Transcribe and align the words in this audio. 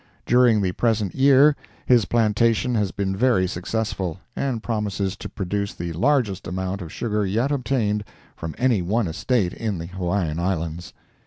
During 0.25 0.61
the 0.63 0.71
present 0.71 1.13
year, 1.13 1.55
his 1.85 2.05
plantation 2.05 2.73
has 2.73 2.89
been 2.89 3.15
very 3.15 3.45
successful, 3.45 4.17
and 4.35 4.63
promises 4.63 5.15
to 5.17 5.29
produce 5.29 5.75
the 5.75 5.93
largest 5.93 6.47
amount 6.47 6.81
of 6.81 6.91
sugar 6.91 7.23
yet 7.23 7.51
obtained 7.51 8.03
from 8.35 8.55
any 8.57 8.81
one 8.81 9.05
estate 9.05 9.53
in 9.53 9.77
the 9.77 9.85
Hawaiian 9.85 10.39
Islands. 10.39 10.93